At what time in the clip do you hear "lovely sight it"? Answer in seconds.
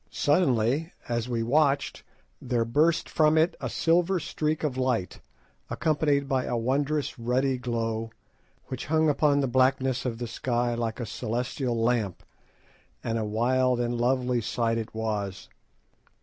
14.01-14.91